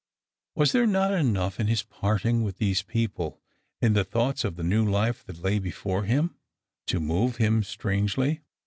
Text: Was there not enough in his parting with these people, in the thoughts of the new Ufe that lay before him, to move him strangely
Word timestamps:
Was 0.55 0.71
there 0.71 0.87
not 0.87 1.13
enough 1.13 1.59
in 1.59 1.67
his 1.67 1.83
parting 1.83 2.41
with 2.41 2.57
these 2.57 2.81
people, 2.81 3.39
in 3.83 3.93
the 3.93 4.03
thoughts 4.03 4.43
of 4.43 4.55
the 4.55 4.63
new 4.63 4.83
Ufe 4.87 5.23
that 5.25 5.43
lay 5.43 5.59
before 5.59 6.05
him, 6.05 6.33
to 6.87 6.99
move 6.99 7.35
him 7.37 7.61
strangely 7.61 8.41